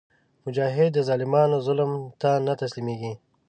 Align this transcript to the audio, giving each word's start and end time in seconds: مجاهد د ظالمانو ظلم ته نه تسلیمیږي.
مجاهد 0.45 0.89
د 0.93 0.99
ظالمانو 1.07 1.57
ظلم 1.67 1.91
ته 2.21 2.31
نه 2.45 2.53
تسلیمیږي. 2.61 3.13